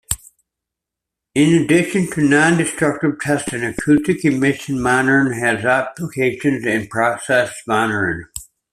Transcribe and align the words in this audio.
In 1.35 1.53
addition 1.61 2.09
to 2.09 2.27
non-destructive 2.27 3.19
testing, 3.21 3.61
acoustic 3.63 4.25
emission 4.25 4.81
monitoring 4.81 5.39
has 5.39 5.63
applications 5.63 6.65
in 6.65 6.87
process 6.87 7.53
monitoring. 7.67 8.25